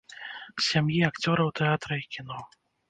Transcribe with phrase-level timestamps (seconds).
[0.61, 2.39] З сям'і акцёраў тэатра і кіно.